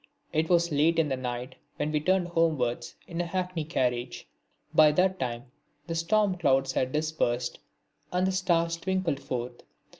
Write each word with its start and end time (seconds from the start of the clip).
It 0.33 0.49
was 0.49 0.71
late 0.71 0.97
in 0.97 1.09
the 1.09 1.15
night 1.15 1.53
when 1.75 1.91
we 1.91 1.99
turned 1.99 2.29
homewards 2.29 2.95
in 3.05 3.21
a 3.21 3.25
hackney 3.27 3.63
carriage. 3.63 4.27
By 4.73 4.91
that 4.93 5.19
time 5.19 5.51
the 5.85 5.93
storm 5.93 6.39
clouds 6.39 6.71
had 6.71 6.91
dispersed 6.91 7.59
and 8.11 8.25
the 8.25 8.31
stars 8.31 8.77
twinkled 8.77 9.19
forth. 9.19 9.61